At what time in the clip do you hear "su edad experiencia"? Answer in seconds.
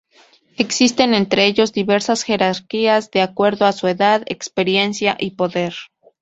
3.71-5.15